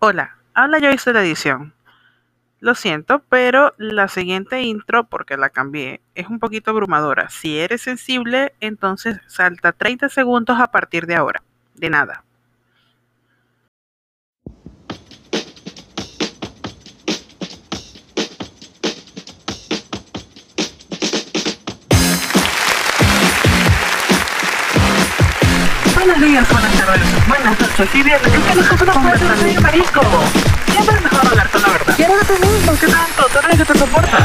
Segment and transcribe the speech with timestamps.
[0.00, 1.74] Hola, habla Joyce de la edición.
[2.60, 7.30] Lo siento, pero la siguiente intro, porque la cambié, es un poquito abrumadora.
[7.30, 11.42] Si eres sensible, entonces salta 30 segundos a partir de ahora.
[11.74, 12.22] De nada.
[25.98, 30.00] Buenos días, buenas tardes, buenas noches y a los que no puede ser marisco.
[30.70, 31.96] Siempre es mejor hablar con la verdad.
[31.96, 33.26] Quiero de ti mismo, ¿qué tanto?
[33.32, 34.18] Tú eres el que te soporta.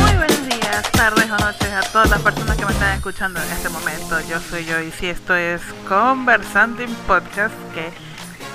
[0.00, 3.52] Muy buenos días, tardes o noches a todas las personas que me están escuchando en
[3.52, 4.18] este momento.
[4.30, 7.90] Yo soy Joyce y esto es Conversando en Podcast que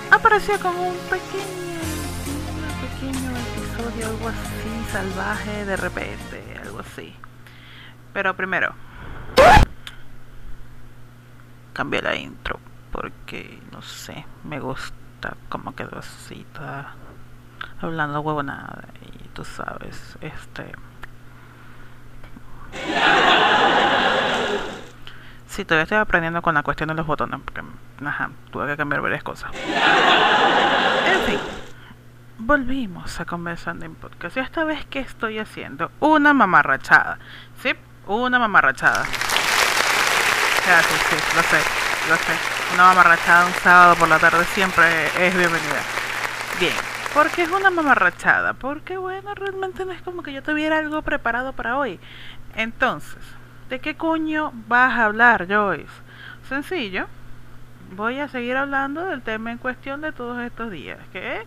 [0.09, 1.72] apareció con pequeño, un pequeño
[4.05, 7.15] algo así, salvaje de repente, algo así.
[8.13, 8.73] Pero primero,
[11.73, 12.59] cambié la intro
[12.91, 16.95] porque no sé, me gusta cómo quedó así, toda
[17.81, 20.71] hablando huevonada y tú sabes, este.
[25.47, 27.61] Sí, todavía estoy aprendiendo con la cuestión de los botones, porque
[28.05, 29.51] ajá, tuve que cambiar varias cosas.
[29.53, 31.39] En fin,
[32.45, 34.37] volvimos a conversando en podcast.
[34.37, 35.91] Y esta vez, ¿qué estoy haciendo?
[35.99, 37.17] Una mamarrachada.
[37.61, 37.73] ¿Sí?
[38.05, 39.05] Una mamarrachada.
[39.05, 40.71] Sí,
[41.09, 41.57] sí, lo sé,
[42.09, 42.33] lo sé.
[42.73, 45.81] Una mamarrachada un sábado por la tarde siempre es bienvenida.
[46.59, 46.73] Bien,
[47.13, 48.53] ¿por qué es una mamarrachada?
[48.53, 51.99] Porque, bueno, realmente no es como que yo tuviera algo preparado para hoy.
[52.55, 53.23] Entonces,
[53.69, 55.91] ¿de qué coño vas a hablar, Joyce?
[56.49, 57.07] Sencillo.
[57.95, 61.45] Voy a seguir hablando del tema en cuestión de todos estos días, que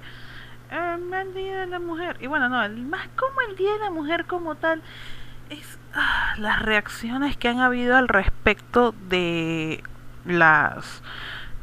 [0.71, 2.17] eh, el Día de la Mujer.
[2.21, 4.83] Y bueno, no, el, más como el Día de la Mujer como tal,
[5.51, 9.83] es ah, las reacciones que han habido al respecto de
[10.25, 11.03] las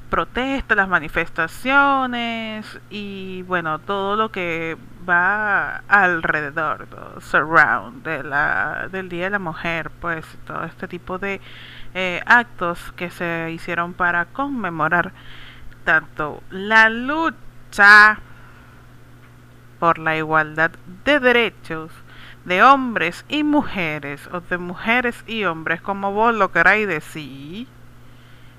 [0.10, 4.78] protestas, las manifestaciones y bueno, todo lo que
[5.10, 11.18] va alrededor, todo surround de la, del Día de la Mujer, pues todo este tipo
[11.18, 11.42] de
[11.96, 15.14] eh, actos que se hicieron para conmemorar
[15.84, 18.20] tanto la lucha
[19.84, 20.72] por la igualdad
[21.04, 21.92] de derechos
[22.46, 27.68] de hombres y mujeres, o de mujeres y hombres, como vos lo queráis decir.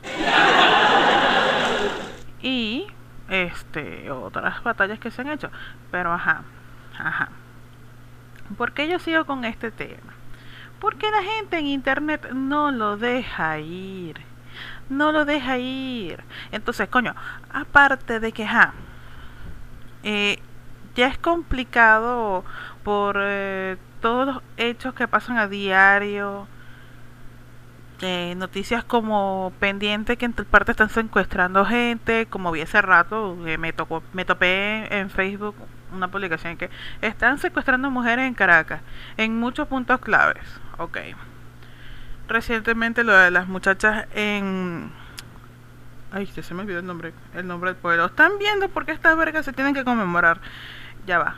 [2.42, 2.86] Y
[3.30, 5.50] este otras batallas que se han hecho.
[5.90, 6.42] Pero ajá,
[6.98, 7.30] ajá.
[8.58, 10.12] ¿Por qué yo sigo con este tema?
[10.78, 14.20] Porque la gente en internet no lo deja ir.
[14.90, 16.22] No lo deja ir.
[16.52, 17.14] Entonces, coño,
[17.50, 18.74] aparte de que, ajá,
[20.02, 20.38] eh,
[20.94, 22.44] ya es complicado
[22.82, 26.46] por eh, todos los hechos que pasan a diario.
[28.00, 33.38] Eh, noticias como pendiente que en tal parte están secuestrando gente, como vi hace rato,
[33.46, 35.54] eh, me tocó, me topé en Facebook
[35.92, 38.82] una publicación que están secuestrando mujeres en Caracas,
[39.16, 40.44] en muchos puntos claves.
[40.78, 40.98] Ok.
[42.26, 44.90] Recientemente lo de las muchachas en
[46.14, 48.04] Ay, se me olvidó el nombre, el nombre del pueblo.
[48.04, 50.40] Están viendo por qué estas vergas se tienen que conmemorar.
[51.06, 51.36] Ya va.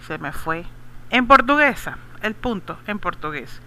[0.00, 0.64] Se me fue.
[1.10, 3.60] En portuguesa, el punto, en portugués.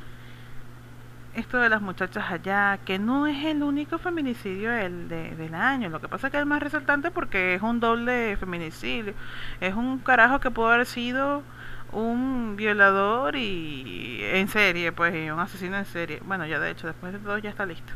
[1.36, 5.90] Esto de las muchachas allá, que no es el único feminicidio del, de, del año.
[5.90, 9.14] Lo que pasa es que es más resaltante porque es un doble feminicidio.
[9.60, 11.44] Es un carajo que pudo haber sido
[11.92, 16.22] un violador y en serie, pues, y un asesino en serie.
[16.26, 17.94] Bueno, ya de hecho, después de todo ya está listo.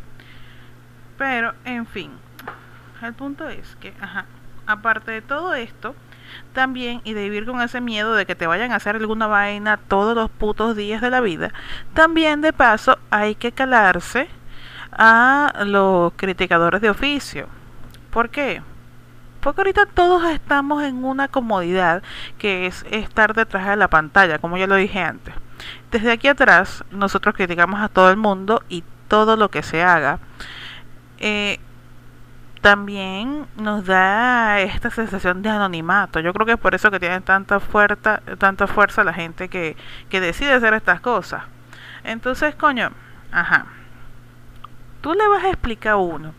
[1.18, 2.12] Pero, en fin,
[3.02, 4.26] el punto es que, ajá,
[4.70, 5.96] aparte de todo esto,
[6.54, 9.78] también, y de vivir con ese miedo de que te vayan a hacer alguna vaina
[9.78, 11.52] todos los putos días de la vida,
[11.94, 14.28] también de paso hay que calarse
[14.92, 17.48] a los criticadores de oficio.
[18.12, 18.62] ¿Por qué?
[19.42, 22.04] Porque ahorita todos estamos en una comodidad
[22.38, 25.34] que es estar detrás de la pantalla, como ya lo dije antes.
[25.92, 30.20] Desde aquí atrás, nosotros criticamos a todo el mundo y todo lo que se haga.
[31.20, 31.60] Eh,
[32.62, 36.20] también nos da esta sensación de anonimato.
[36.20, 39.78] Yo creo que es por eso que tienen tanta fuerza, tanta fuerza la gente que,
[40.10, 41.44] que decide hacer estas cosas.
[42.04, 42.92] Entonces, coño,
[43.32, 43.66] ajá.
[45.02, 46.34] Tú le vas a explicar a uno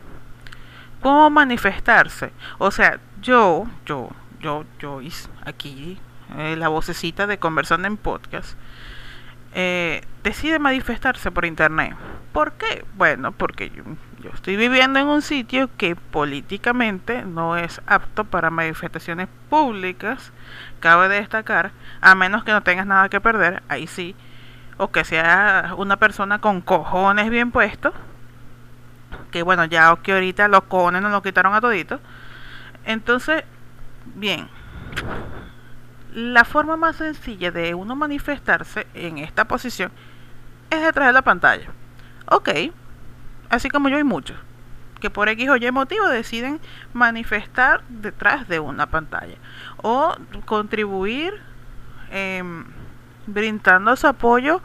[1.01, 2.33] cómo manifestarse.
[2.59, 5.01] O sea, yo, yo, yo, yo,
[5.45, 5.99] aquí,
[6.37, 8.57] eh, la vocecita de conversando en podcast,
[9.55, 11.95] eh, decide manifestarse por internet.
[12.33, 12.85] ¿Por qué?
[12.95, 19.29] Bueno, porque yo, estoy viviendo en un sitio que políticamente no es apto para manifestaciones
[19.49, 20.33] públicas,
[20.79, 24.15] cabe destacar, a menos que no tengas nada que perder, ahí sí.
[24.77, 27.93] o que sea una persona con cojones bien puestos,
[29.33, 32.01] que bueno, ya que ahorita los cojones nos lo quitaron a todito.
[32.85, 33.45] Entonces,
[34.15, 34.49] bien,
[36.13, 39.93] la forma más sencilla de uno manifestarse en esta posición
[40.71, 41.69] es detrás de la pantalla.
[42.27, 42.51] Ok,
[43.49, 44.37] así como yo hay muchos
[45.01, 46.61] que por X o Y motivo deciden
[46.93, 49.37] manifestar detrás de una pantalla
[49.79, 50.15] o
[50.45, 51.41] contribuir
[52.11, 52.65] em,
[53.27, 54.61] brindando su apoyo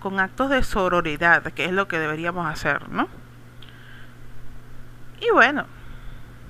[0.00, 3.08] con actos de sororidad, que es lo que deberíamos hacer, ¿no?
[5.20, 5.66] Y bueno,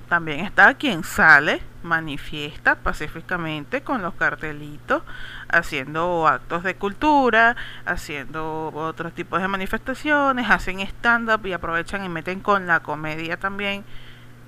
[0.09, 5.03] también está quien sale, manifiesta pacíficamente con los cartelitos,
[5.49, 12.39] haciendo actos de cultura, haciendo otros tipos de manifestaciones, hacen stand-up y aprovechan y meten
[12.39, 13.83] con la comedia también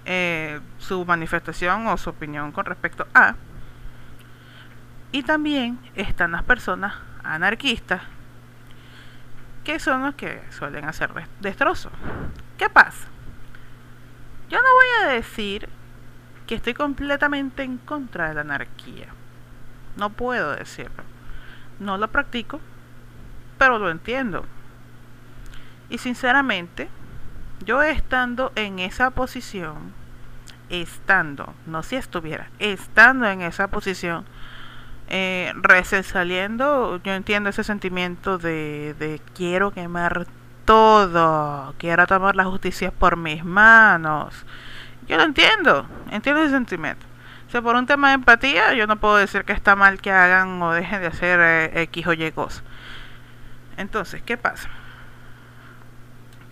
[0.06, 3.36] eh, su manifestación o su opinión con respecto a.
[5.12, 6.94] Y también están las personas
[7.24, 8.02] anarquistas,
[9.64, 11.92] que son los que suelen hacer destrozos.
[12.58, 13.08] ¿Qué pasa?
[14.50, 15.68] Yo no voy a decir
[16.47, 19.07] que estoy completamente en contra de la anarquía.
[19.97, 21.03] No puedo decirlo.
[21.80, 22.59] No lo practico,
[23.57, 24.45] pero lo entiendo.
[25.89, 26.89] Y sinceramente,
[27.65, 29.94] yo estando en esa posición,
[30.69, 34.25] estando, no si estuviera, estando en esa posición,
[35.07, 35.53] eh,
[36.03, 40.25] saliendo, yo entiendo ese sentimiento de, de quiero quemar
[40.65, 44.45] todo, quiero tomar la justicia por mis manos.
[45.07, 47.06] Yo lo entiendo, entiendo ese sentimiento.
[47.48, 50.12] O sea, por un tema de empatía, yo no puedo decir que está mal que
[50.12, 52.63] hagan o dejen de hacer eh, X o Y cosas.
[53.78, 54.69] Entonces, ¿qué pasa?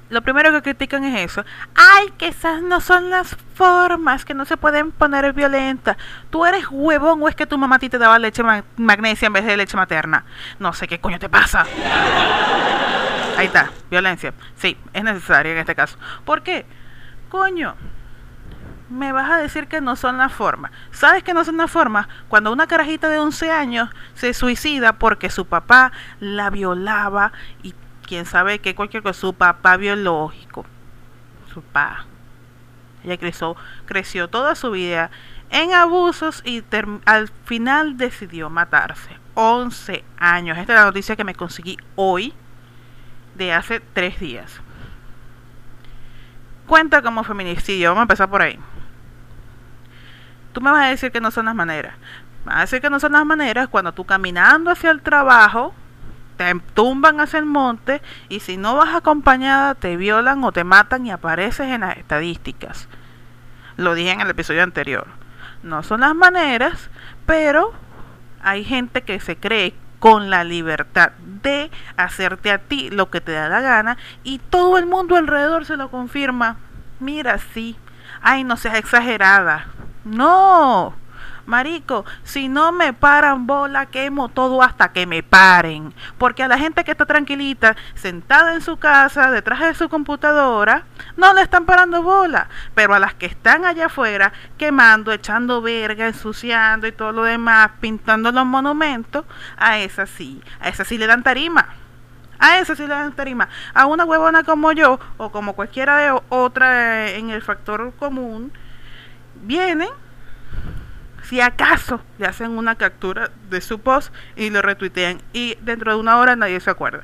[0.10, 1.44] Lo primero que critican es eso.
[1.74, 5.98] Ay, que esas no son las formas, que no se pueden poner violenta.
[6.30, 8.44] Tú eres huevón o es que tu mamá a ti te daba leche
[8.78, 10.26] magnesia en vez de leche materna.
[10.60, 11.66] No sé qué coño te pasa.
[13.38, 14.36] Ahí está, violencia.
[14.56, 15.98] Sí, es necesaria en este caso.
[16.26, 16.68] ¿Por qué?
[17.30, 17.76] Coño,
[18.94, 20.72] me vas a decir que no son las formas.
[20.92, 22.08] ¿Sabes que no son las formas?
[22.30, 27.74] Cuando una carajita de 11 años se suicida porque su papá la violaba y
[28.06, 30.66] quién sabe qué cualquier cosa, su papá biológico,
[31.52, 32.06] su papá.
[33.04, 33.56] Ella creció,
[33.86, 35.10] creció toda su vida
[35.50, 36.64] en abusos y
[37.06, 39.18] al final decidió matarse.
[39.34, 40.58] 11 años.
[40.58, 42.34] Esta es la noticia que me conseguí hoy
[43.34, 44.62] de hace tres días.
[46.68, 48.60] Cuenta como feminicidio, vamos a empezar por ahí.
[50.54, 51.96] Tú me vas a decir que no son las maneras.
[52.46, 55.74] Me vas a decir que no son las maneras cuando tú caminando hacia el trabajo
[56.38, 61.06] te tumban hacia el monte y si no vas acompañada te violan o te matan
[61.06, 62.88] y apareces en las estadísticas.
[63.78, 65.08] Lo dije en el episodio anterior.
[65.64, 66.90] No son las maneras,
[67.26, 67.74] pero
[68.42, 73.32] hay gente que se cree con la libertad de hacerte a ti lo que te
[73.32, 76.58] da la gana y todo el mundo alrededor se lo confirma.
[77.00, 77.78] Mira, sí.
[78.22, 79.68] Ay, no seas exagerada.
[80.06, 80.96] No.
[81.46, 85.94] Marico, si no me paran bola, quemo todo hasta que me paren.
[86.18, 90.86] Porque a la gente que está tranquilita, sentada en su casa, detrás de su computadora,
[91.18, 92.48] no le están parando bola.
[92.76, 97.72] Pero a las que están allá afuera, quemando, echando verga, ensuciando y todo lo demás,
[97.82, 99.26] pintando los monumentos,
[99.58, 101.68] a esas sí, a esas sí le dan tarima.
[102.40, 103.50] A esas sí le dan tarima.
[103.74, 108.54] A una huevona como yo, o como cualquiera de otra en el factor común,
[109.36, 109.90] vienen
[111.24, 116.00] si acaso le hacen una captura de su post y lo retuitean y dentro de
[116.00, 117.04] una hora nadie se acuerda.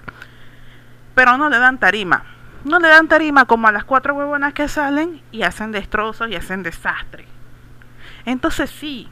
[1.15, 2.23] Pero no le dan tarima.
[2.65, 6.35] No le dan tarima como a las cuatro huevonas que salen y hacen destrozos y
[6.35, 7.25] hacen desastre.
[8.25, 9.09] Entonces sí,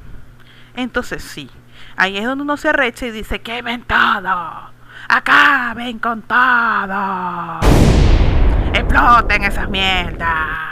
[0.75, 1.49] entonces sí.
[1.95, 4.71] Ahí es donde uno se arrecha y dice, que ven todo.
[5.07, 7.59] Acaben con todo.
[8.73, 10.66] Exploten esas mierdas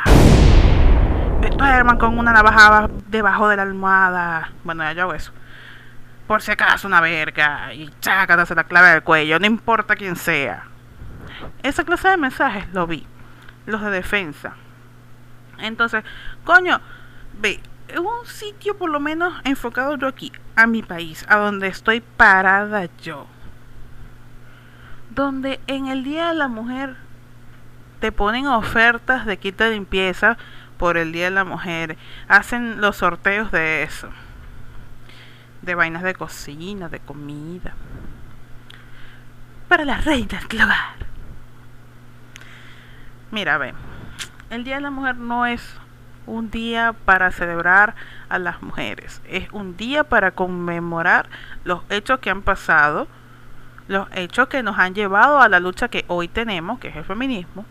[2.00, 4.52] con una navaja debajo de la almohada.
[4.64, 5.32] Bueno, ya yo hago eso.
[6.28, 10.64] Por si acaso una verga y chácate la clave del cuello, no importa quién sea.
[11.62, 13.06] Esa clase de mensajes lo vi,
[13.66, 14.54] los de defensa.
[15.60, 16.04] Entonces,
[16.44, 16.82] coño,
[17.40, 17.62] ve,
[17.98, 22.88] un sitio por lo menos enfocado yo aquí, a mi país, a donde estoy parada
[23.02, 23.28] yo.
[25.12, 26.96] Donde en el Día de la Mujer
[28.00, 30.38] te ponen ofertas de quita de limpieza
[30.78, 31.98] por el Día de la Mujer.
[32.28, 34.10] Hacen los sorteos de eso.
[35.62, 37.74] De vainas de cocina, de comida.
[39.68, 40.96] Para las reinas del hogar.
[43.32, 43.74] Mira, ve.
[44.50, 45.78] El Día de la Mujer no es
[46.28, 47.96] un día para celebrar
[48.30, 49.22] a las mujeres.
[49.28, 51.30] Es un día para conmemorar
[51.64, 53.08] los hechos que han pasado
[53.88, 57.04] los hechos que nos han llevado a la lucha que hoy tenemos, que es el
[57.04, 57.66] feminismo,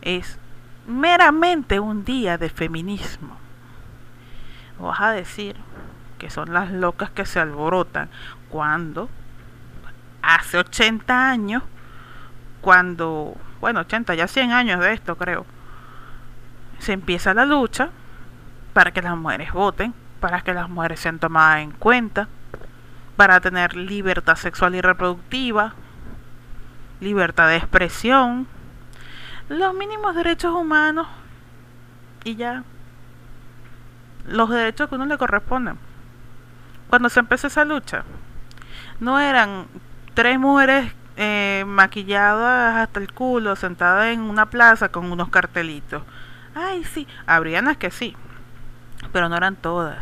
[0.00, 0.38] es
[0.86, 3.36] meramente un día de feminismo.
[4.78, 5.56] Vas a decir
[6.18, 8.08] que son las locas que se alborotan
[8.48, 9.08] cuando
[10.22, 11.62] hace 80 años,
[12.60, 15.46] cuando, bueno, 80, ya 100 años de esto creo,
[16.78, 17.90] se empieza la lucha
[18.72, 22.28] para que las mujeres voten, para que las mujeres sean tomadas en cuenta,
[23.16, 25.74] para tener libertad sexual y reproductiva,
[27.00, 28.46] libertad de expresión,
[29.52, 31.06] los mínimos derechos humanos
[32.24, 32.64] y ya
[34.26, 35.78] los derechos que uno le corresponden.
[36.88, 38.04] Cuando se empezó esa lucha,
[39.00, 39.66] no eran
[40.14, 46.02] tres mujeres eh, maquilladas hasta el culo, sentadas en una plaza con unos cartelitos.
[46.54, 48.16] Ay, sí, habrían las que sí,
[49.12, 49.98] pero no eran todas.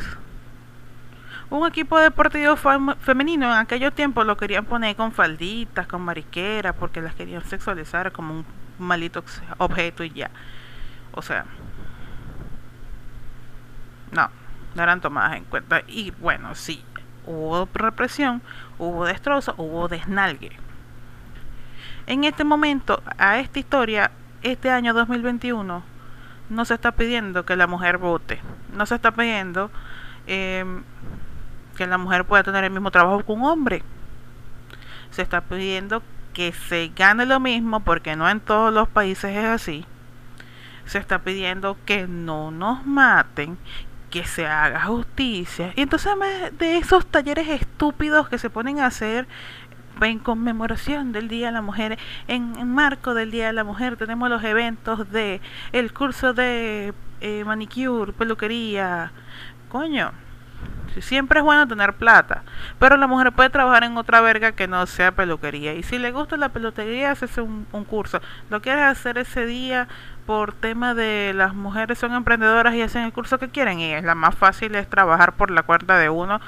[1.49, 2.55] Un equipo deportivo
[3.01, 8.13] femenino en aquellos tiempos lo querían poner con falditas, con mariqueras, porque las querían sexualizar
[8.13, 9.25] como un malito
[9.59, 10.31] objeto y ya.
[11.13, 11.45] O sea,
[14.13, 14.31] no,
[14.75, 15.83] no eran tomadas en cuenta.
[15.87, 16.85] Y bueno, sí,
[17.27, 18.43] hubo represión,
[18.79, 20.53] hubo destrozo, hubo desnalgue.
[22.07, 24.11] En este momento, a esta historia,
[24.43, 25.83] este año 2021,
[26.49, 28.41] no se está pidiendo que la mujer vote,
[28.75, 29.71] no se está pidiendo
[30.27, 30.83] em,
[31.77, 33.83] que la mujer pueda tener el mismo trabajo que un hombre.
[35.11, 39.45] Se está pidiendo que se gane lo mismo, porque no en todos los países es
[39.45, 39.85] así.
[40.85, 43.59] Se está pidiendo que no nos maten,
[44.11, 45.73] que se haga justicia.
[45.77, 46.13] Y entonces
[46.59, 49.27] de esos talleres estúpidos que se ponen a hacer
[50.01, 54.29] en conmemoración del Día de la Mujer, en, marco del Día de la Mujer tenemos
[54.31, 55.41] los eventos de
[55.73, 59.13] el curso de eh, manicure, peluquería.
[59.69, 60.13] Coño,
[61.01, 62.43] siempre es bueno tener plata,
[62.79, 65.75] pero la mujer puede trabajar en otra verga que no sea peluquería.
[65.75, 68.21] Y si le gusta la peluquería, hace un, un curso.
[68.51, 69.89] Lo quieres hacer ese día
[70.27, 73.81] por tema de las mujeres son emprendedoras y hacen el curso que quieren.
[73.81, 76.41] Y es la más fácil es trabajar por la cuerda de uno,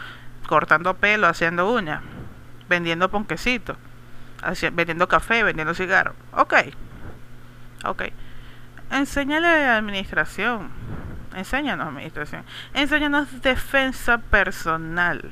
[0.46, 2.02] cortando pelo, haciendo uñas,
[2.68, 3.76] vendiendo ponquecitos,
[4.72, 6.14] vendiendo café, vendiendo cigarros.
[6.32, 6.54] Ok,
[7.84, 8.02] ok.
[8.90, 10.68] Enséñale administración
[11.34, 12.44] Enséñanos administración.
[12.74, 15.30] Enséñanos defensa personal.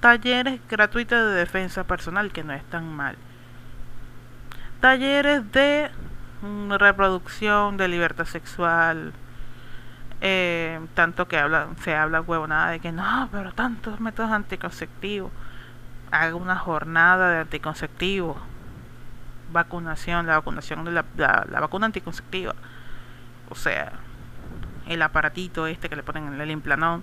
[0.00, 3.16] Talleres gratuitos de defensa personal, que no es tan mal.
[4.80, 5.90] Talleres de
[6.42, 9.12] mm, reproducción, de libertad sexual.
[10.22, 15.32] Eh, tanto que habla, se habla huevonada de que no, pero tantos métodos anticonceptivos.
[16.10, 18.36] Haga una jornada de anticonceptivos.
[19.52, 22.54] Vacunación, la vacunación la vacuna anticonceptiva.
[23.50, 23.92] O sea,
[24.90, 27.02] el aparatito este que le ponen en el implanón.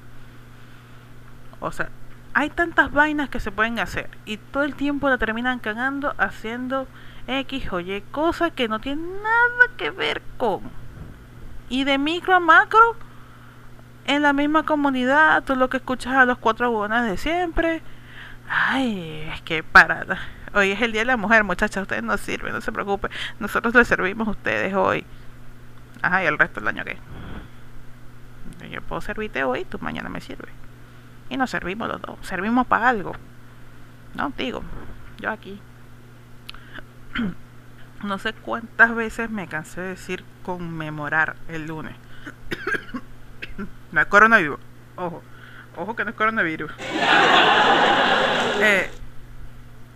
[1.59, 1.89] O sea,
[2.33, 6.87] hay tantas vainas que se pueden hacer y todo el tiempo la terminan cagando haciendo
[7.27, 10.61] X o Y cosas que no tienen nada que ver con.
[11.69, 12.95] Y de micro a macro,
[14.05, 17.81] en la misma comunidad, tú lo que escuchas a los cuatro buenas de siempre.
[18.49, 20.05] Ay, es que para.
[20.53, 23.11] Hoy es el Día de la Mujer, muchachas, ustedes no sirven, no se preocupen.
[23.39, 25.05] Nosotros les servimos a ustedes hoy.
[26.01, 26.97] Ajá, y el resto del año que
[28.69, 30.53] yo puedo servirte hoy, tú mañana me sirves.
[31.29, 33.13] Y nos servimos los dos, servimos para algo.
[34.15, 34.63] No, digo,
[35.19, 35.59] yo aquí.
[38.03, 41.95] no sé cuántas veces me cansé de decir conmemorar el lunes.
[43.91, 44.59] no es coronavirus.
[44.95, 45.23] Ojo,
[45.75, 46.71] ojo que no es coronavirus.
[48.61, 48.89] eh,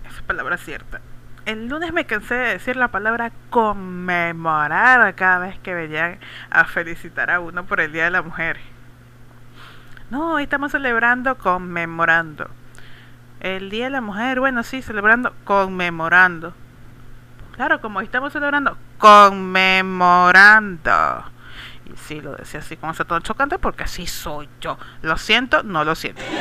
[0.09, 1.01] esa palabra cierta
[1.45, 6.19] el lunes me cansé de decir la palabra conmemorar cada vez que venían
[6.49, 8.59] a felicitar a uno por el Día de la Mujer.
[10.09, 12.47] No, hoy estamos celebrando conmemorando.
[13.39, 16.53] El Día de la Mujer, bueno, sí, celebrando, conmemorando.
[17.55, 20.91] Claro, como hoy estamos celebrando, conmemorando.
[21.85, 24.77] Y sí, lo decía así como se todo chocante porque así soy yo.
[25.01, 26.21] Lo siento, no lo siento.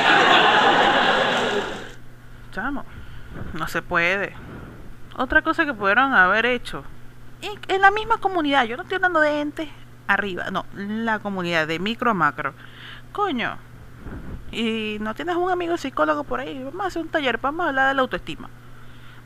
[2.52, 2.84] Chamo,
[3.54, 4.34] no se puede
[5.20, 6.82] otra cosa que pudieron haber hecho
[7.42, 9.68] en, la misma comunidad, yo no estoy hablando de entes
[10.06, 12.54] arriba, no, la comunidad de micro macro.
[13.12, 13.56] Coño,
[14.50, 17.68] y no tienes un amigo psicólogo por ahí, vamos a hacer un taller, vamos a
[17.68, 18.48] hablar de la autoestima.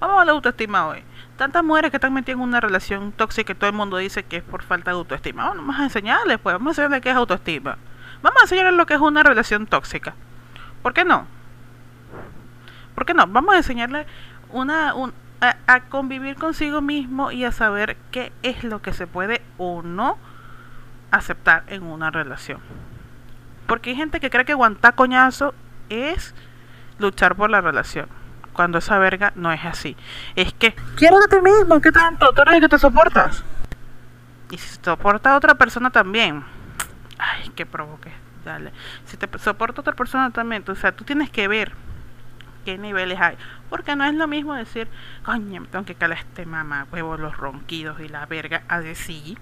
[0.00, 1.02] Vamos a hablar de autoestima hoy.
[1.36, 4.38] Tantas mujeres que están metidas en una relación tóxica que todo el mundo dice que
[4.38, 5.48] es por falta de autoestima.
[5.48, 7.78] Vamos a enseñarles, pues, vamos a enseñarles qué es autoestima.
[8.20, 10.14] Vamos a enseñarles lo que es una relación tóxica.
[10.82, 11.26] ¿Por qué no?
[12.94, 13.26] ¿Por qué no?
[13.26, 14.06] Vamos a enseñarles
[14.50, 15.12] una, un,
[15.66, 20.18] a, convivir consigo mismo y a saber qué es lo que se puede o no
[21.10, 22.60] aceptar en una relación.
[23.66, 25.54] Porque hay gente que cree que aguantar coñazo
[25.88, 26.34] es
[26.98, 28.08] luchar por la relación.
[28.52, 29.96] cuando esa verga no es así.
[30.36, 32.32] Es que quiero de ti mismo, ¿qué tanto?
[32.32, 33.42] Tú eres el que te soportas.
[34.50, 36.44] Y si soporta a otra persona también.
[37.18, 38.12] Ay, que provoque.
[38.44, 38.72] Dale.
[39.06, 41.72] Si te soporta a otra persona también, o sea, tú tienes que ver
[42.64, 43.36] qué niveles hay.
[43.70, 44.88] Porque no es lo mismo decir,
[45.24, 49.38] coño, me tengo que calar este mamá huevo, los ronquidos y la verga, a decir,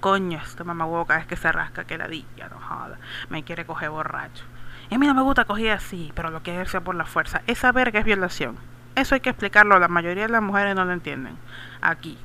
[0.00, 2.98] coño, este mamá huevo cada vez que se rasca, que la dilla, no joda,
[3.28, 4.44] me quiere coger borracho.
[4.90, 7.42] Y a mí no me gusta coger así, pero lo que sea por la fuerza.
[7.46, 8.58] Esa verga es violación.
[8.94, 11.38] Eso hay que explicarlo, la mayoría de las mujeres no lo entienden.
[11.80, 12.18] Aquí.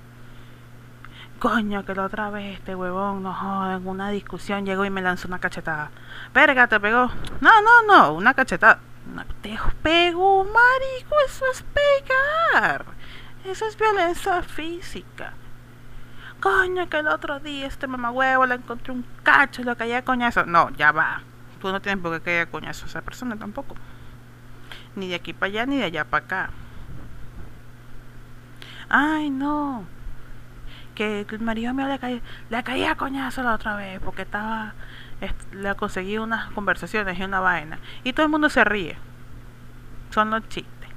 [1.39, 5.01] Coño, que la otra vez este huevón, no joda, en una discusión llegó y me
[5.01, 5.91] lanzó una cachetada.
[6.33, 7.11] Verga, te pegó.
[7.41, 8.79] No, no, no, una cachetada.
[9.41, 12.85] Te pegó, marico, eso es pegar.
[13.45, 15.33] Eso es violencia física.
[16.41, 20.45] Coño, que el otro día este huevo le encontré un cacho y lo caía coñazo.
[20.45, 21.21] No, ya va.
[21.59, 23.75] Tú no tienes por qué caer coñazo a esa persona tampoco.
[24.95, 26.49] Ni de aquí para allá, ni de allá para acá.
[28.89, 29.85] Ay, no.
[30.93, 34.73] Que el marido mío le caía, le caía coñazo la otra vez porque estaba.
[35.51, 37.79] Le conseguí unas conversaciones y una vaina.
[38.03, 38.97] Y todo el mundo se ríe.
[40.11, 40.89] Son los chistes.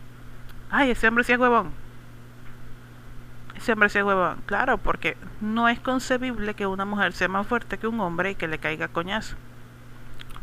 [0.70, 1.72] Ay, ese hombre sí es huevón.
[3.56, 4.42] Ese hombre sí es huevón.
[4.46, 8.34] Claro, porque no es concebible que una mujer sea más fuerte que un hombre y
[8.34, 9.36] que le caiga coñazo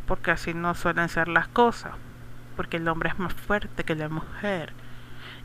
[0.08, 1.92] porque así no suelen ser las cosas,
[2.56, 4.74] porque el hombre es más fuerte que la mujer.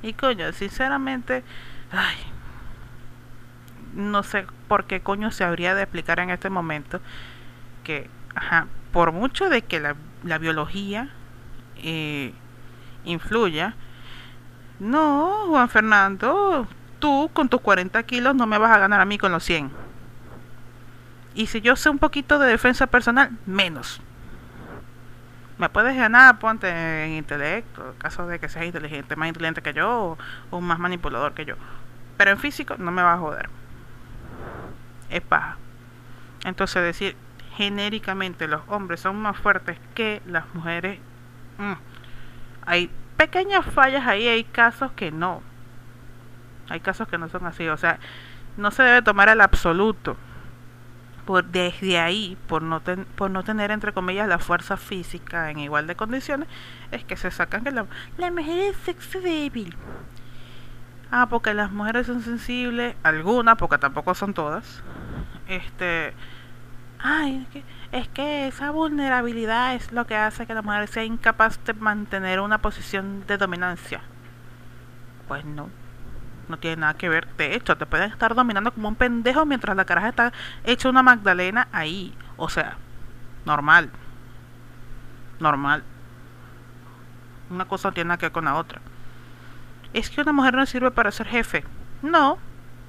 [0.02, 1.42] Y coño, sinceramente,
[1.90, 2.16] ay,
[3.94, 7.00] no sé por qué coño se habría de explicar en este momento
[7.84, 11.08] que, ajá, por mucho de que la, la biología
[11.76, 12.32] eh,
[13.04, 13.74] influya,
[14.78, 16.66] no, Juan Fernando,
[16.98, 19.70] tú con tus 40 kilos no me vas a ganar a mí con los 100.
[21.34, 24.00] Y si yo sé un poquito de defensa personal, menos
[25.62, 26.68] me puedes ganar, ponte
[27.04, 30.18] en intelecto, en caso de que seas inteligente, más inteligente que yo
[30.50, 31.54] o, más manipulador que yo.
[32.16, 33.48] Pero en físico no me va a joder.
[35.08, 35.56] Es paja.
[36.44, 37.14] Entonces decir
[37.56, 40.98] genéricamente los hombres son más fuertes que las mujeres,
[41.58, 41.72] mm,
[42.66, 45.42] hay pequeñas fallas ahí, hay casos que no.
[46.68, 47.98] Hay casos que no son así, o sea,
[48.56, 50.16] no se debe tomar el absoluto
[51.24, 52.80] por desde ahí, por no,
[53.16, 56.48] por no tener, entre comillas, la fuerza física en igual de condiciones,
[56.90, 57.86] es que se sacan que la,
[58.18, 59.76] la mujer es sexo débil.
[61.10, 64.82] Ah, porque las mujeres son sensibles, algunas, porque tampoco son todas.
[65.46, 66.14] Este,
[67.02, 71.04] ay, es que, es que esa vulnerabilidad es lo que hace que la mujer sea
[71.04, 74.00] incapaz de mantener una posición de dominancia.
[75.28, 75.68] Pues no
[76.48, 77.26] no tiene nada que ver.
[77.36, 80.32] De hecho, te pueden estar dominando como un pendejo mientras la caraja está
[80.64, 82.14] hecha una magdalena ahí.
[82.36, 82.76] O sea,
[83.44, 83.90] normal.
[85.40, 85.82] Normal.
[87.50, 88.80] Una cosa no tiene nada que ver con la otra.
[89.92, 91.64] Es que una mujer no sirve para ser jefe.
[92.02, 92.38] No,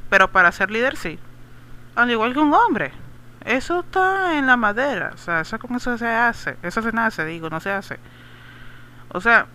[0.10, 1.20] pero para ser líder sí.
[1.96, 2.92] Al igual que un hombre.
[3.46, 5.12] Eso está en la madera.
[5.14, 6.58] O sea, eso con eso se hace.
[6.64, 8.00] Eso se nace, digo, no se hace.
[9.10, 9.48] O sea,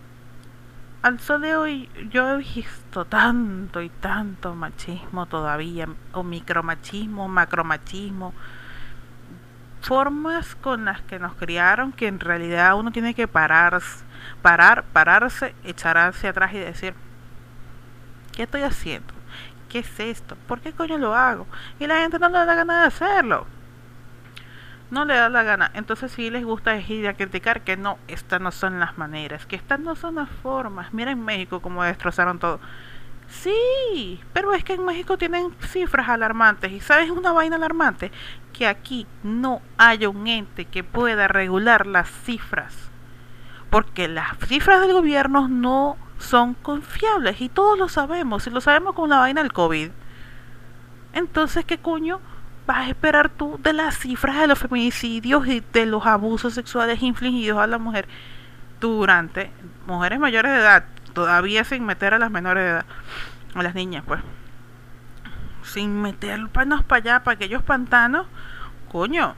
[1.02, 8.34] al sol de hoy yo he visto tanto y tanto machismo todavía, o micromachismo, macromachismo,
[9.80, 13.80] formas con las que nos criaron que en realidad uno tiene que parar,
[14.42, 16.94] parar, pararse, echar hacia atrás y decir,
[18.32, 19.14] ¿qué estoy haciendo?
[19.68, 20.36] ¿Qué es esto?
[20.46, 21.46] ¿Por qué coño lo hago?
[21.78, 23.57] Y la gente no le da ganas de hacerlo
[24.90, 25.70] no le da la gana.
[25.74, 29.56] Entonces sí les gusta ir a criticar que no, estas no son las maneras, que
[29.56, 30.92] estas no son las formas.
[30.92, 32.60] Mira en México cómo destrozaron todo.
[33.28, 36.72] Sí, pero es que en México tienen cifras alarmantes.
[36.72, 38.10] ¿Y sabes una vaina alarmante?
[38.52, 42.74] Que aquí no hay un ente que pueda regular las cifras.
[43.68, 48.46] Porque las cifras del gobierno no son confiables y todos lo sabemos.
[48.46, 49.90] Y lo sabemos con la vaina del COVID.
[51.12, 52.20] Entonces, ¿qué coño?
[52.68, 57.02] Vas a esperar tú de las cifras de los feminicidios y de los abusos sexuales
[57.02, 58.06] infligidos a la mujer
[58.78, 59.50] durante
[59.86, 62.86] mujeres mayores de edad, todavía sin meter a las menores de edad,
[63.54, 64.20] a las niñas, pues,
[65.62, 68.26] sin meter panos para allá, para aquellos pantanos,
[68.92, 69.34] coño,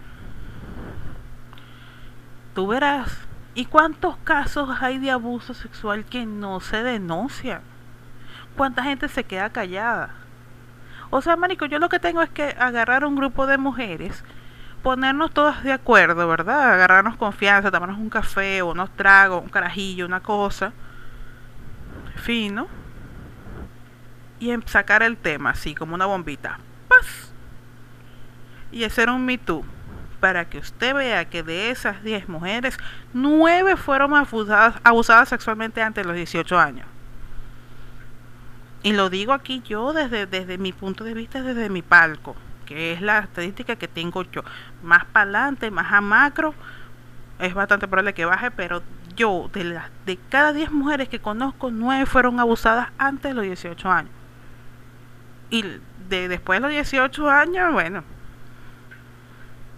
[2.52, 3.16] tú verás.
[3.54, 7.60] ¿Y cuántos casos hay de abuso sexual que no se denuncian?
[8.56, 10.14] ¿Cuánta gente se queda callada?
[11.10, 14.24] O sea, marico, yo lo que tengo es que agarrar un grupo de mujeres,
[14.82, 16.72] ponernos todas de acuerdo, ¿verdad?
[16.72, 20.72] Agarrarnos confianza, tomarnos un café o unos tragos, un carajillo, una cosa,
[22.16, 22.68] fino,
[24.38, 26.58] y em, sacar el tema así como una bombita.
[26.88, 27.32] ¡Paz!
[28.72, 29.64] Y hacer un Me Too
[30.20, 32.78] para que usted vea que de esas 10 mujeres,
[33.14, 36.86] 9 fueron abusadas, sexualmente antes de los 18 años.
[38.82, 42.34] Y lo digo aquí yo desde, desde mi punto de vista, desde mi palco,
[42.66, 44.42] que es la estadística que tengo yo.
[44.82, 46.54] Más para adelante, más a macro,
[47.38, 48.82] es bastante probable que baje, pero
[49.16, 53.44] yo, de, las de cada 10 mujeres que conozco, 9 fueron abusadas antes de los
[53.44, 54.12] 18 años.
[55.50, 55.64] Y
[56.08, 58.02] de después de los 18 años, bueno,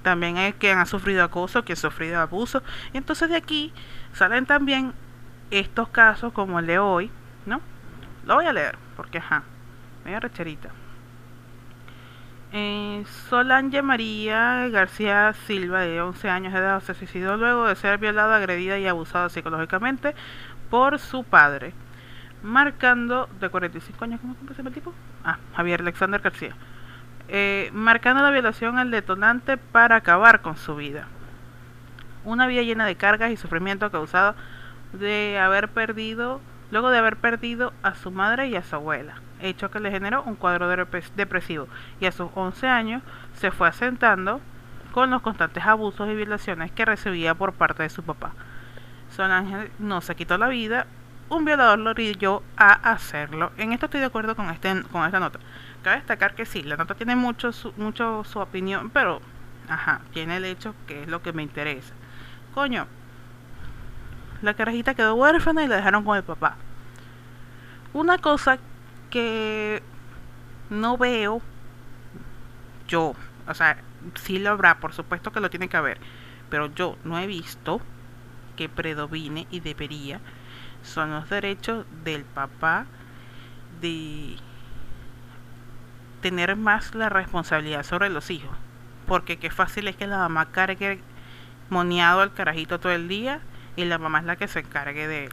[0.03, 2.63] también hay quien ha sufrido acoso, quien ha sufrido abuso.
[2.93, 3.73] Y entonces de aquí
[4.13, 4.93] salen también
[5.51, 7.11] estos casos como el de hoy,
[8.25, 9.43] Lo voy a leer, porque ajá,
[10.05, 10.71] medio recherita.
[12.55, 17.99] Eh, Solange María García Silva, de 11 años de edad, se suicidó luego de ser
[17.99, 20.15] violada, agredida y abusada psicológicamente
[20.69, 21.73] por su padre,
[22.43, 24.93] marcando, de 45 años, ¿cómo se llama el tipo?
[25.25, 26.55] Ah, Javier Alexander García,
[27.29, 31.07] eh, marcando la violación al detonante para acabar con su vida.
[32.25, 34.35] Una vida llena de cargas y sufrimiento causado
[34.93, 36.41] de haber perdido,
[36.73, 40.23] luego de haber perdido a su madre y a su abuela hecho que le generó
[40.23, 41.69] un cuadro depresivo
[42.01, 43.03] y a sus 11 años
[43.35, 44.41] se fue asentando
[44.93, 48.33] con los constantes abusos y violaciones que recibía por parte de su papá.
[49.11, 50.87] Son Ángel no se quitó la vida,
[51.29, 53.53] un violador lo orilló a hacerlo.
[53.57, 55.39] En esto estoy de acuerdo con, este, con esta nota.
[55.83, 59.21] Cabe destacar que sí, la nota tiene mucho su, mucho su opinión, pero
[59.69, 61.95] ajá, tiene el hecho que es lo que me interesa.
[62.55, 62.87] Coño,
[64.43, 66.57] la carajita quedó huérfana y la dejaron con el papá.
[67.93, 68.59] Una cosa
[69.11, 69.83] que
[70.71, 71.41] no veo
[72.89, 73.15] yo,
[73.49, 73.79] o sea,
[74.15, 75.99] sí lo habrá, por supuesto que lo tiene que haber,
[76.51, 77.81] pero yo no he visto
[78.57, 80.21] que predomine y debería
[80.83, 82.87] son los derechos del papá
[83.81, 84.37] de
[86.21, 88.57] tener más la responsabilidad sobre los hijos.
[89.07, 91.01] Porque qué fácil es que la mamá cargue
[91.71, 93.41] moniado al carajito todo el día
[93.77, 95.33] y la mamá es la que se encargue de él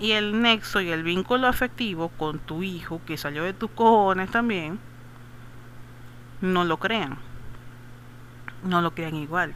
[0.00, 4.30] y el nexo y el vínculo afectivo con tu hijo que salió de tus cojones
[4.30, 4.80] también,
[6.40, 7.18] no lo crean.
[8.64, 9.54] No lo crean igual.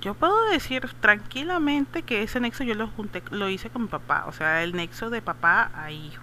[0.00, 4.24] Yo puedo decir tranquilamente que ese nexo yo lo junté, lo hice con mi papá,
[4.26, 6.22] o sea, el nexo de papá a hijo.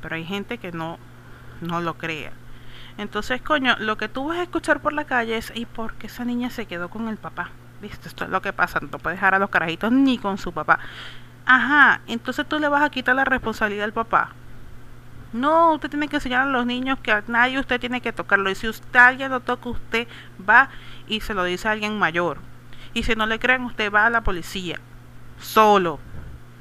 [0.00, 0.98] Pero hay gente que no,
[1.60, 2.32] no lo crea.
[2.96, 6.06] Entonces, coño, lo que tú vas a escuchar por la calle es, ¿y por qué
[6.06, 7.50] esa niña se quedó con el papá?
[7.88, 10.78] Esto es lo que pasa, no puede dejar a los carajitos ni con su papá.
[11.46, 14.30] Ajá, entonces tú le vas a quitar la responsabilidad al papá.
[15.34, 18.48] No, usted tiene que enseñar a los niños que a nadie usted tiene que tocarlo.
[18.50, 20.06] Y si usted alguien lo toca, usted
[20.48, 20.68] va
[21.08, 22.38] y se lo dice a alguien mayor.
[22.94, 24.78] Y si no le creen, usted va a la policía.
[25.40, 25.98] Solo.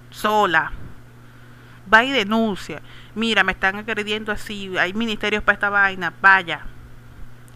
[0.09, 0.71] Sola.
[1.93, 2.81] Va y denuncia.
[3.13, 4.75] Mira, me están agrediendo así.
[4.77, 6.11] Hay ministerios para esta vaina.
[6.19, 6.61] Vaya.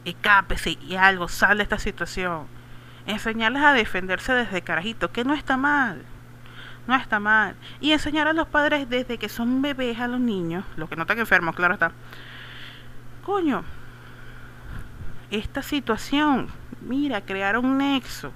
[0.05, 1.27] Escápese y algo.
[1.27, 2.45] Sale de esta situación.
[3.07, 5.11] Enseñarles a defenderse desde carajito.
[5.11, 6.05] Que no está mal
[6.87, 7.55] no está mal.
[7.79, 11.03] Y enseñar a los padres desde que son bebés a los niños, los que no
[11.03, 11.91] están enfermos, claro está.
[13.25, 13.63] Coño,
[15.29, 16.47] esta situación,
[16.81, 18.31] mira, crear un nexo,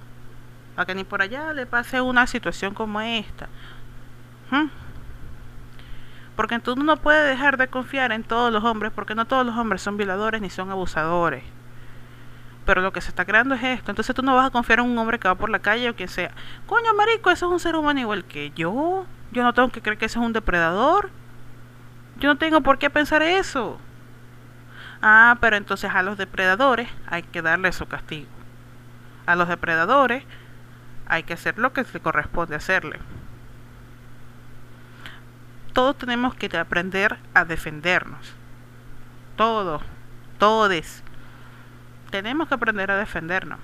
[0.76, 3.48] para que ni por allá le pase una situación como esta.
[4.50, 4.68] ¿Mm?
[6.36, 9.56] Porque tú no puedes dejar de confiar en todos los hombres, porque no todos los
[9.56, 11.42] hombres son violadores ni son abusadores
[12.64, 13.90] pero lo que se está creando es esto.
[13.90, 15.96] Entonces tú no vas a confiar en un hombre que va por la calle o
[15.96, 16.30] quien sea.
[16.66, 19.06] Coño, marico, eso es un ser humano igual que yo.
[19.32, 21.10] Yo no tengo que creer que ese es un depredador.
[22.18, 23.78] Yo no tengo por qué pensar eso.
[25.00, 28.28] Ah, pero entonces a los depredadores hay que darle su castigo.
[29.26, 30.24] A los depredadores
[31.06, 32.98] hay que hacer lo que se corresponde hacerle.
[35.72, 38.34] Todos tenemos que aprender a defendernos.
[39.36, 39.82] Todos,
[40.38, 41.02] todes
[42.12, 43.58] tenemos que aprender a defendernos.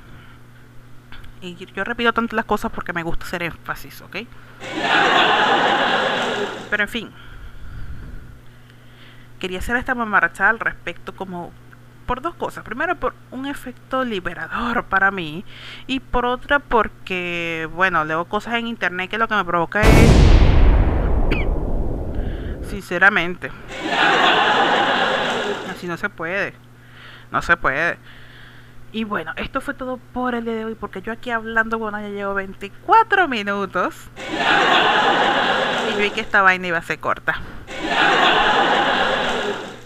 [1.40, 4.16] Y yo repito tantas las cosas porque me gusta hacer énfasis, ¿ok?
[6.70, 7.12] Pero en fin.
[9.38, 11.52] Quería hacer esta mamarrachada al respecto como
[12.06, 12.64] por dos cosas.
[12.64, 15.44] Primero por un efecto liberador para mí.
[15.86, 19.88] Y por otra porque, bueno, leo cosas en internet que lo que me provoca es...
[22.68, 23.52] Sinceramente.
[25.70, 26.54] Así no se puede.
[27.30, 27.96] No se puede.
[28.90, 32.00] Y bueno, esto fue todo por el día de hoy, porque yo aquí hablando, bueno,
[32.00, 33.94] ya llevo 24 minutos.
[35.92, 37.38] Y vi que esta vaina iba a ser corta.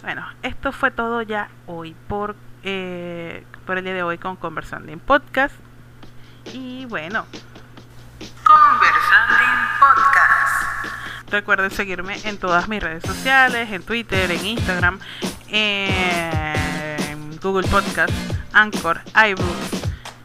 [0.02, 4.92] Bueno, esto fue todo ya hoy por, eh, por el día de hoy con Conversando
[4.92, 5.54] en Podcast.
[6.52, 7.26] Y bueno,
[8.44, 11.30] Conversando en Podcast.
[11.30, 15.00] Recuerden seguirme en todas mis redes sociales, en Twitter, en Instagram,
[15.48, 19.72] en Google Podcast Anchor, iBooks.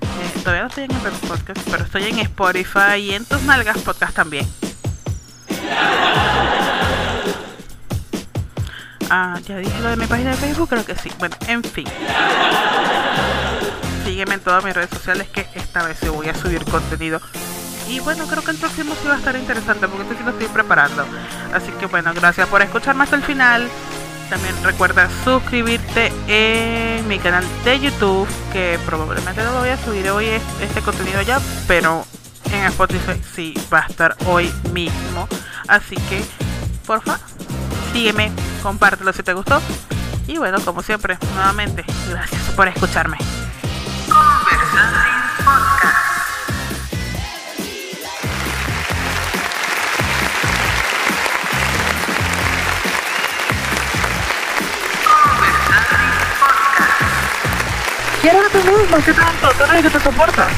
[0.01, 3.77] Eh, todavía no estoy en Apple Podcast, pero estoy en Spotify y en tus nalgas
[3.79, 4.47] podcast también.
[9.09, 11.09] Ah, ya dije lo de mi página de Facebook, creo que sí.
[11.19, 11.87] Bueno, en fin.
[14.03, 17.21] Sígueme en todas mis redes sociales que esta vez se voy a subir contenido.
[17.87, 20.31] Y bueno, creo que el próximo sí va a estar interesante porque este sí lo
[20.31, 21.05] estoy preparando.
[21.53, 23.69] Así que bueno, gracias por escucharme hasta el final.
[24.29, 30.09] También recuerda suscribirte en mi canal de YouTube, que probablemente no lo voy a subir
[30.09, 30.25] hoy
[30.61, 32.05] este contenido ya, pero
[32.51, 35.27] en Spotify sí va a estar hoy mismo.
[35.67, 36.21] Así que,
[36.85, 37.19] porfa,
[37.93, 39.61] sígueme, compártelo si te gustó.
[40.27, 43.17] Y bueno, como siempre, nuevamente, gracias por escucharme.
[58.29, 59.47] Quiero a ti mismo, ¿qué tanto?
[59.57, 60.49] Tú el que te soporta.